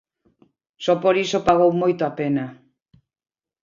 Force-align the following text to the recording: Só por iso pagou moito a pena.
Só 0.83 0.93
por 1.03 1.15
iso 1.23 1.45
pagou 1.47 1.71
moito 1.81 2.01
a 2.09 2.11
pena. 2.19 2.45